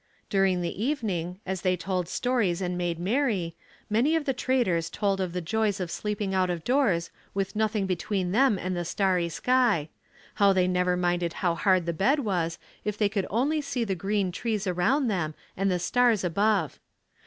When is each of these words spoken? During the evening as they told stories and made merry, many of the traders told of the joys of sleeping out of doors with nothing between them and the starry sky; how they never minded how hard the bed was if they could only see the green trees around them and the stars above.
During 0.31 0.61
the 0.61 0.83
evening 0.83 1.39
as 1.45 1.61
they 1.61 1.77
told 1.77 2.07
stories 2.07 2.59
and 2.59 2.75
made 2.75 2.97
merry, 2.97 3.55
many 3.87 4.15
of 4.15 4.25
the 4.25 4.33
traders 4.33 4.89
told 4.89 5.21
of 5.21 5.31
the 5.31 5.41
joys 5.41 5.79
of 5.79 5.91
sleeping 5.91 6.33
out 6.33 6.49
of 6.49 6.63
doors 6.63 7.11
with 7.35 7.55
nothing 7.55 7.85
between 7.85 8.31
them 8.31 8.57
and 8.57 8.75
the 8.75 8.83
starry 8.83 9.29
sky; 9.29 9.89
how 10.41 10.53
they 10.53 10.67
never 10.67 10.97
minded 10.97 11.33
how 11.45 11.53
hard 11.53 11.85
the 11.85 11.93
bed 11.93 12.17
was 12.17 12.57
if 12.83 12.97
they 12.97 13.09
could 13.09 13.27
only 13.29 13.61
see 13.61 13.83
the 13.83 13.93
green 13.93 14.31
trees 14.31 14.65
around 14.65 15.07
them 15.07 15.35
and 15.55 15.69
the 15.69 15.77
stars 15.77 16.23
above. 16.23 16.79